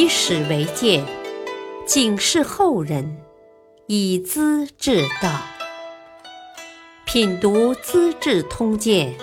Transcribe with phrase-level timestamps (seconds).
[0.00, 1.04] 以史为鉴，
[1.84, 3.20] 警示后人，
[3.84, 5.42] 以资治道。
[7.04, 9.14] 品读《资治通鉴》，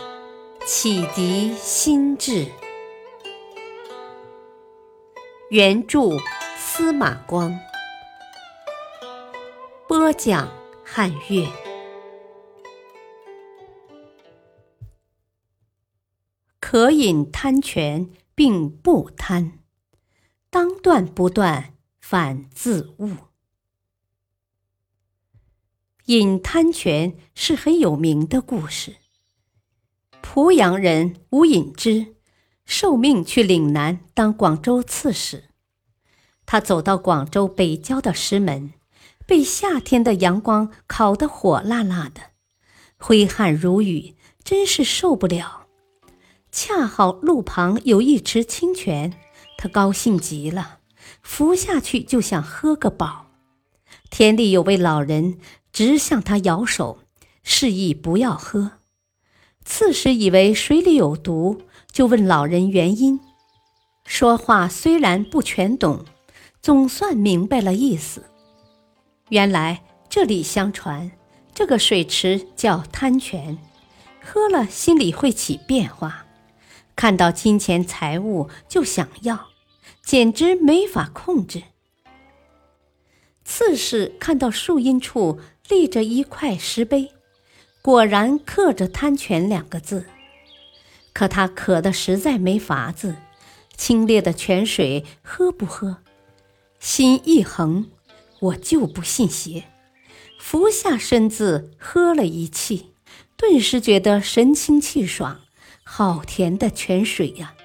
[0.67, 2.45] 启迪心智。
[5.49, 6.11] 原著
[6.59, 7.59] 司马光，
[9.87, 10.47] 播讲
[10.85, 11.47] 汉乐。
[16.59, 19.53] 可饮贪泉，并不贪。
[20.49, 23.11] 当断不断，反自误。
[26.05, 28.95] 饮贪泉是很有名的故事。
[30.21, 32.15] 濮阳人吴隐之
[32.65, 35.49] 受命去岭南当广州刺史。
[36.45, 38.73] 他走到广州北郊的石门，
[39.25, 42.21] 被夏天的阳光烤得火辣辣的，
[42.97, 45.67] 挥汗如雨，真是受不了。
[46.51, 49.19] 恰好路旁有一池清泉。
[49.57, 50.79] 他高兴极了，
[51.21, 53.25] 伏下去就想喝个饱。
[54.09, 55.39] 田里有位老人
[55.73, 56.99] 直向他摇手，
[57.43, 58.73] 示意不要喝。
[59.65, 63.19] 刺史以为水里有毒，就问老人原因。
[64.05, 66.05] 说话虽然不全懂，
[66.61, 68.23] 总算明白了意思。
[69.29, 71.11] 原来这里相传，
[71.53, 73.57] 这个水池叫贪泉，
[74.23, 76.25] 喝了心里会起变化。
[76.95, 79.49] 看到金钱财物就想要，
[80.07, 81.63] 简直没法控制。
[83.43, 87.11] 刺史看到树荫处立着一块石碑，
[87.81, 90.05] 果然刻着“贪泉”两个字。
[91.11, 93.17] 可他渴得实在没法子，
[93.75, 95.97] 清冽的泉水喝不喝？
[96.79, 97.91] 心一横，
[98.39, 99.65] 我就不信邪，
[100.39, 102.93] 俯下身子喝了一气，
[103.35, 105.41] 顿时觉得神清气爽。
[105.83, 107.55] 好甜的泉水呀！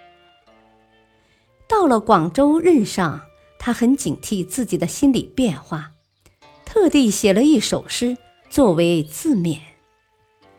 [1.73, 3.23] 到了广州任上，
[3.59, 5.93] 他很警惕自己的心理变化，
[6.67, 8.19] 特地写了一首诗
[8.51, 9.59] 作为自勉。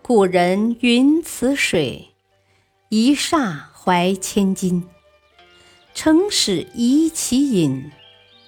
[0.02, 2.10] 古人云：“此水
[2.90, 4.86] 一霎怀千金，
[5.94, 7.92] 诚使怡其饮，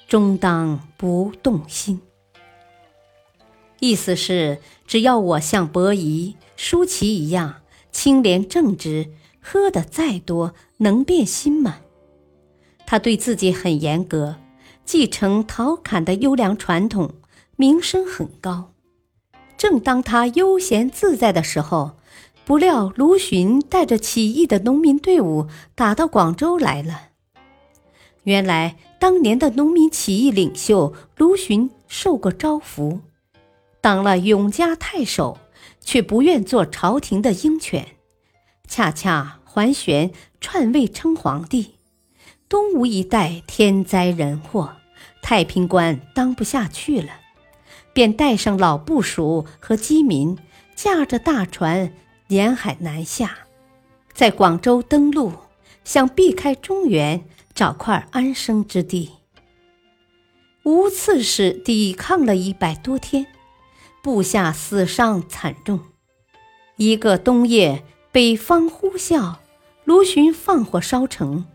[0.07, 2.01] 终当不动心。”
[3.79, 7.61] 意思是，只要我像伯夷、舒淇一样。
[7.91, 11.77] 清廉正直，喝的再多能变心吗？
[12.85, 14.35] 他对自己很严格，
[14.85, 17.11] 继承陶侃的优良传统，
[17.55, 18.71] 名声很高。
[19.57, 21.97] 正当他悠闲自在的时候，
[22.45, 27.09] 不料卢循带着起义的农民队伍打到广州来了。
[28.23, 32.99] 原来当年的农民起义领袖卢循受过招抚，
[33.81, 35.37] 当了永嘉太守。
[35.81, 37.85] 却不愿做朝廷的鹰犬，
[38.67, 41.74] 恰恰桓玄篡位称皇帝，
[42.47, 44.75] 东吴一带天灾人祸，
[45.21, 47.09] 太平官当不下去了，
[47.93, 50.37] 便带上老部属和饥民，
[50.75, 51.91] 驾着大船
[52.27, 53.39] 沿海南下，
[54.13, 55.33] 在广州登陆，
[55.83, 59.11] 想避开中原，找块安生之地。
[60.63, 63.27] 吴刺史抵抗了一百多天。
[64.03, 65.79] 部下死伤惨重，
[66.75, 69.37] 一个冬夜，北方呼啸，
[69.83, 71.47] 卢循放火烧城，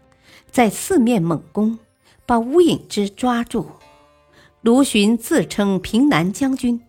[0.51, 1.79] 在四面猛攻，
[2.27, 3.71] 把吴隐之抓住。
[4.61, 6.83] 卢循自称平南将军，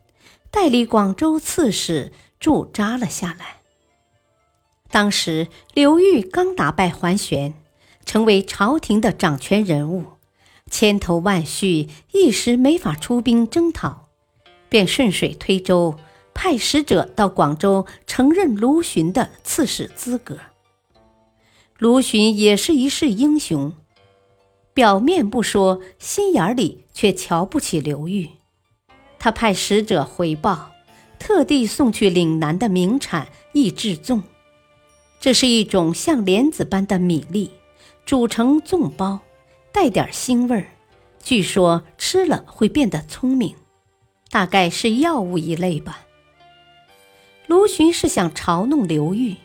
[0.49, 3.61] 代理广州刺史驻扎了下来。
[4.89, 7.53] 当时刘裕刚打败桓玄，
[8.05, 10.03] 成为朝廷的掌权人物，
[10.69, 14.09] 千头万绪，一时没法出兵征讨。
[14.67, 15.97] 便顺水推舟，
[16.33, 20.37] 派使者到广州承认卢循的刺史资格。
[21.81, 23.73] 卢循也是一世英雄，
[24.71, 28.29] 表面不说，心眼里却瞧不起刘裕。
[29.17, 30.73] 他派使者回报，
[31.17, 34.21] 特地送去岭南的名产益智粽，
[35.19, 37.49] 这是一种像莲子般的米粒，
[38.05, 39.21] 煮成粽包，
[39.71, 40.67] 带点腥味儿，
[41.23, 43.55] 据说吃了会变得聪明。
[44.29, 46.05] 大概是药物一类吧。
[47.47, 49.37] 卢循是想嘲弄刘裕，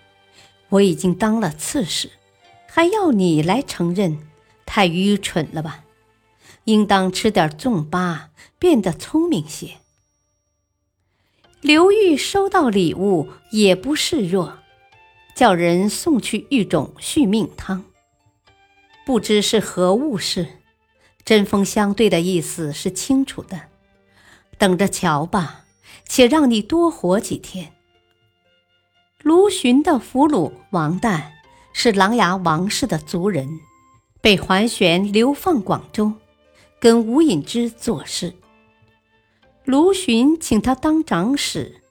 [0.68, 2.10] 我已经当了刺史，
[2.76, 4.18] 还要你来承认，
[4.66, 5.84] 太愚蠢了吧？
[6.64, 8.26] 应当吃点粽粑，
[8.58, 9.78] 变得聪明些。
[11.62, 14.58] 刘裕收到礼物也不示弱，
[15.34, 17.82] 叫人送去一种续命汤，
[19.06, 20.46] 不知是何物事，
[21.24, 23.58] 针锋相对的意思是清楚的。
[24.58, 25.64] 等着瞧吧，
[26.06, 27.72] 且让你多活几天。
[29.22, 31.35] 卢循的俘虏王旦
[31.78, 33.60] 是琅琊王氏的族人，
[34.22, 36.10] 被桓玄流放广州，
[36.80, 38.32] 跟吴隐之做事。
[39.66, 41.82] 卢循请他当长史，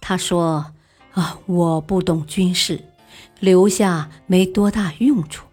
[0.00, 0.72] 他说
[1.14, 2.82] ：“啊，我不懂军事，
[3.38, 5.46] 留下没多大用处。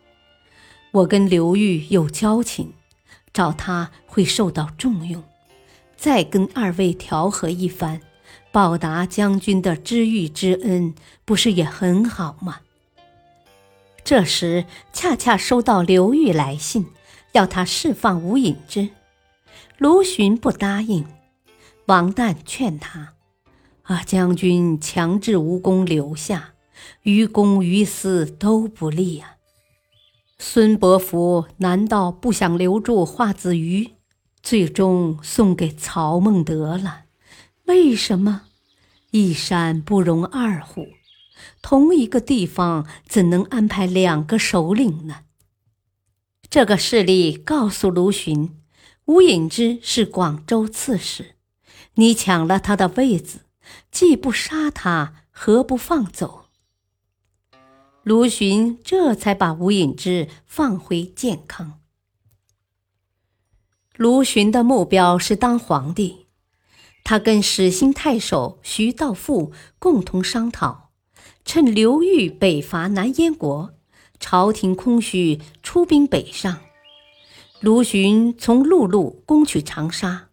[0.89, 2.74] 我跟刘裕有交情，
[3.31, 5.24] 找他会受到重用，
[5.95, 8.01] 再跟二位调和一番，
[8.51, 12.62] 报答将军的知遇之恩，不是也很好吗？”
[14.07, 14.63] 这时
[14.94, 16.86] 恰恰收到刘裕来信，
[17.33, 18.88] 要他释放吴隐之。
[19.77, 21.06] 卢循不答应，
[21.88, 23.15] 王旦劝他
[23.83, 26.54] ：“啊，将军强制吴公留下，
[27.01, 29.36] 于公于私都不利啊。
[30.39, 33.89] 孙伯符难道不想留住华子瑜，
[34.42, 37.01] 最终送给曹孟德了？
[37.65, 38.44] 为什么？
[39.12, 40.88] 一山不容二虎。”
[41.62, 45.24] 同一个地方怎能安排两个首领呢？
[46.50, 48.62] 这个事例告诉卢循，
[49.06, 51.36] 吴隐之是广州刺史，
[51.95, 53.42] 你抢了他的位子，
[53.92, 56.45] 既不杀他，何不放走？
[58.04, 61.81] 卢循这才把吴隐之放回建康。
[63.98, 66.28] 卢循的目标是当皇帝，
[67.04, 70.87] 他跟始兴太守徐道富共同商讨。
[71.45, 73.74] 趁刘裕北伐南燕国，
[74.19, 76.59] 朝廷空虚，出兵北上。
[77.59, 80.29] 卢循从陆路攻取长沙，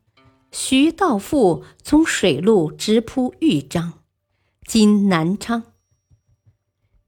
[0.52, 3.94] 徐道富从水路直扑豫章
[4.66, 5.62] （今南昌）。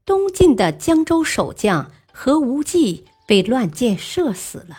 [0.06, 4.78] 东晋的江州守将何无忌被乱箭射死了。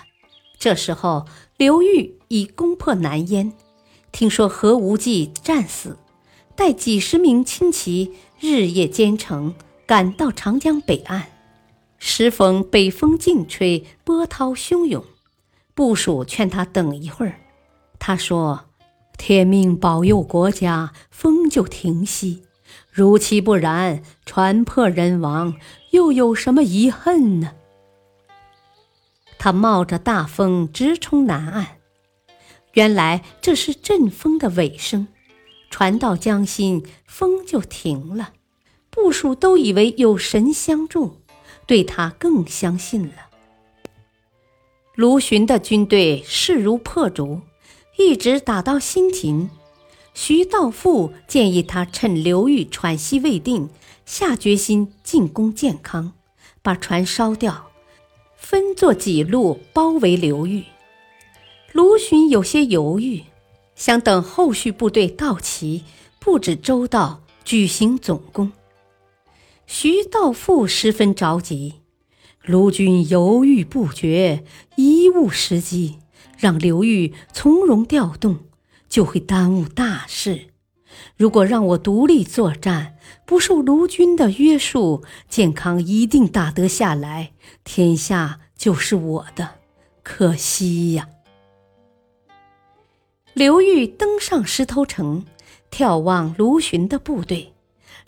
[0.58, 1.28] 这时候，
[1.58, 3.54] 刘裕已攻破南燕，
[4.12, 5.98] 听说何无忌战死，
[6.56, 8.16] 带几十名轻骑。
[8.40, 9.56] 日夜兼程，
[9.86, 11.24] 赶到长江北岸，
[11.98, 15.04] 时逢北风劲吹，波涛汹涌。
[15.74, 17.40] 部属劝他等一会儿，
[17.98, 18.66] 他说
[19.18, 22.44] ：“天命保佑国家，风就停息；
[22.92, 25.56] 如其不然，船破人亡，
[25.92, 27.54] 又有什么遗恨呢？”
[29.40, 31.78] 他冒着大风直冲南岸，
[32.74, 35.08] 原来这是阵风的尾声。
[35.78, 38.34] 船到江心，风就停了。
[38.90, 41.22] 部属都以为有神相助，
[41.68, 43.14] 对他更相信了。
[44.96, 47.42] 卢循的军队势如破竹，
[47.96, 49.52] 一直打到新亭。
[50.16, 53.70] 徐道富建议他趁刘裕喘息未定，
[54.04, 56.14] 下决心进攻建康，
[56.64, 57.70] 把船烧掉，
[58.36, 60.64] 分作几路包围刘裕。
[61.72, 63.22] 卢循有些犹豫。
[63.78, 65.84] 想等后续部队到齐，
[66.20, 68.52] 布置周到，举行总攻。
[69.68, 71.76] 徐道富十分着急，
[72.44, 74.44] 卢军犹豫不决，
[74.78, 76.00] 贻误时机，
[76.40, 78.40] 让刘裕从容调动，
[78.90, 80.48] 就会耽误大事。
[81.16, 82.96] 如果让我独立作战，
[83.28, 87.34] 不受卢军的约束，建康一定打得下来，
[87.64, 89.56] 天下就是我的。
[90.02, 91.10] 可惜呀。
[93.38, 95.24] 刘裕登上石头城，
[95.70, 97.54] 眺望卢循的部队，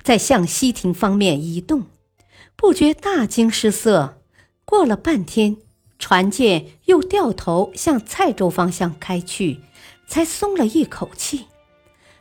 [0.01, 1.85] 在向西亭方面移动，
[2.55, 4.23] 不觉大惊失色。
[4.65, 5.57] 过了半天，
[5.99, 9.59] 船舰又掉头向蔡州方向开去，
[10.07, 11.45] 才松了一口气。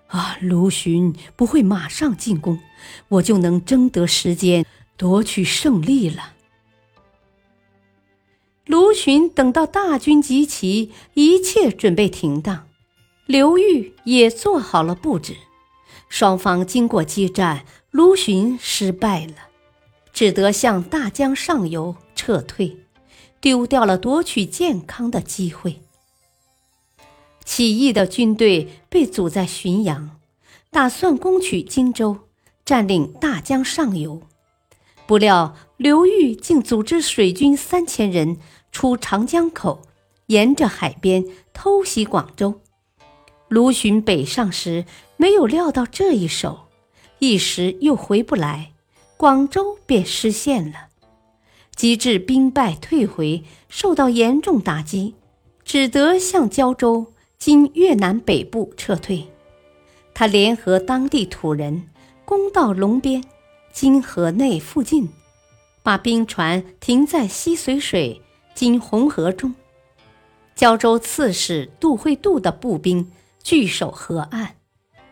[0.09, 2.61] 啊，卢循不会马上进攻，
[3.09, 4.67] 我就能争得时间，
[4.99, 6.35] 夺取胜利了。
[8.67, 12.68] 卢循等到大军集齐，一切准备停当。
[13.29, 15.37] 刘裕也做好了布置，
[16.09, 19.35] 双方经过激战，卢循失败了，
[20.15, 22.79] 只得向大江上游撤退，
[23.39, 25.83] 丢掉了夺取健康的机会。
[27.45, 30.19] 起义的军队被阻在浔阳，
[30.71, 32.17] 打算攻取荆州，
[32.65, 34.23] 占领大江上游，
[35.07, 38.39] 不料刘裕竟组织水军三千人
[38.73, 39.83] 出长江口，
[40.29, 42.63] 沿着海边偷袭广州。
[43.49, 44.85] 卢循北上时，
[45.17, 46.67] 没有料到这一手，
[47.19, 48.73] 一时又回不来，
[49.17, 50.89] 广州便失陷了。
[51.75, 55.15] 及至兵败退回，受到严重打击，
[55.65, 59.29] 只得向胶州（今越南北部）撤退。
[60.13, 61.89] 他联合当地土人，
[62.25, 63.23] 攻到龙边
[63.73, 65.09] （今河内附近），
[65.83, 68.21] 把兵船停在西绥水
[68.55, 69.55] （今红河）中。
[70.57, 73.11] 胶州刺史杜会度的步兵。
[73.43, 74.57] 据守河岸，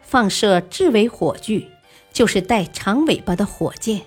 [0.03, 1.71] 放射雉尾火炬，
[2.13, 4.03] 就是带长尾巴的火箭。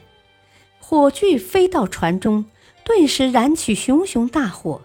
[0.80, 2.46] 火炬飞到船中，
[2.84, 4.82] 顿时燃起熊熊大火。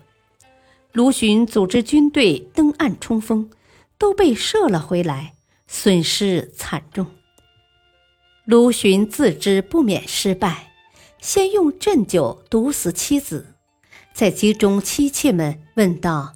[0.92, 3.50] 卢循组织军队登岸冲锋，
[3.98, 5.34] 都被射了回来，
[5.66, 7.06] 损失惨重。
[8.44, 10.72] 卢循自知不免失败，
[11.18, 13.54] 先用鸩酒毒死妻子，
[14.12, 16.34] 在集中妻妾们问道：“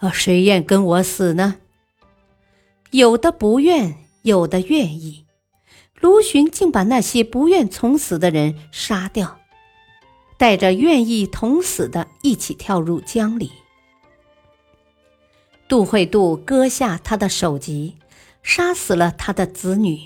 [0.00, 1.56] 呃，谁愿跟我死呢？”
[2.94, 5.26] 有的不愿，有的愿意。
[6.00, 9.40] 卢循竟把那些不愿从死的人杀掉，
[10.38, 13.50] 带着愿意同死的一起跳入江里。
[15.66, 17.96] 杜惠度割下他的首级，
[18.44, 19.98] 杀死了他的子女，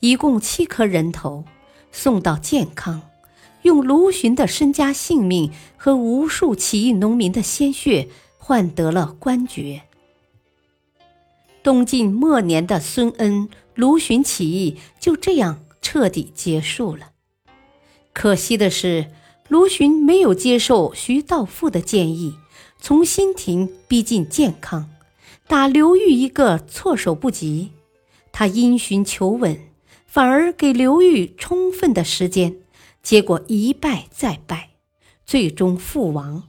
[0.00, 1.46] 一共七颗人头，
[1.90, 3.00] 送到建康，
[3.62, 9.84] 用卢循的身家性命和无数起义农民的鲜血换得了官爵。
[11.66, 17.10] 东晋末年的孙恩、卢循起义就这样彻底结束了。
[18.12, 19.10] 可惜的是，
[19.48, 22.36] 卢循没有接受徐道富的建议，
[22.78, 24.88] 从新亭逼近建康。
[25.48, 27.72] 打刘裕一个措手不及，
[28.30, 29.58] 他因循求稳，
[30.06, 32.58] 反而给刘裕充分的时间，
[33.02, 34.70] 结果一败再败，
[35.24, 36.44] 最终覆亡。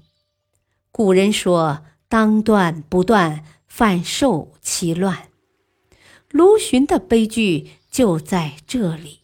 [0.91, 3.43] 古人说：“当断不断，
[3.77, 5.29] 反受其乱。”
[6.31, 9.19] 卢循的悲剧就在这里。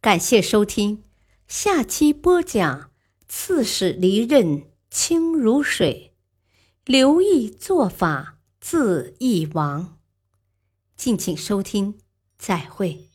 [0.00, 1.04] 感谢收听，
[1.46, 2.90] 下期播讲：
[3.28, 6.14] 刺史离任清如水。
[6.86, 9.98] 刘毅做法自缢亡，
[10.96, 12.00] 敬请收听，
[12.38, 13.11] 再会。